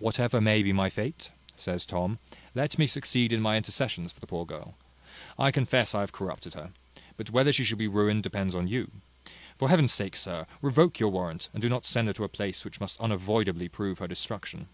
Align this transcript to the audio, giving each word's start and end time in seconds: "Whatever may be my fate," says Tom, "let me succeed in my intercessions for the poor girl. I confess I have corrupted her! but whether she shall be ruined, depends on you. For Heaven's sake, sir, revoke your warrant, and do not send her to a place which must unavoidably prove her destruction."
"Whatever 0.00 0.40
may 0.40 0.64
be 0.64 0.72
my 0.72 0.90
fate," 0.90 1.30
says 1.56 1.86
Tom, 1.86 2.18
"let 2.56 2.76
me 2.76 2.88
succeed 2.88 3.32
in 3.32 3.40
my 3.40 3.56
intercessions 3.56 4.10
for 4.10 4.18
the 4.18 4.26
poor 4.26 4.44
girl. 4.44 4.74
I 5.38 5.52
confess 5.52 5.94
I 5.94 6.00
have 6.00 6.10
corrupted 6.10 6.54
her! 6.54 6.72
but 7.16 7.30
whether 7.30 7.52
she 7.52 7.62
shall 7.62 7.78
be 7.78 7.86
ruined, 7.86 8.24
depends 8.24 8.52
on 8.56 8.66
you. 8.66 8.90
For 9.56 9.68
Heaven's 9.68 9.92
sake, 9.92 10.16
sir, 10.16 10.48
revoke 10.60 10.98
your 10.98 11.10
warrant, 11.10 11.50
and 11.52 11.62
do 11.62 11.68
not 11.68 11.86
send 11.86 12.08
her 12.08 12.14
to 12.14 12.24
a 12.24 12.28
place 12.28 12.64
which 12.64 12.80
must 12.80 12.98
unavoidably 13.00 13.68
prove 13.68 13.98
her 14.00 14.08
destruction." 14.08 14.66